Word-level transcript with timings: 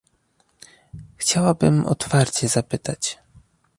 Chciałabym 1.17 1.85
otwarcie 1.85 2.47
zapytać 2.49 3.19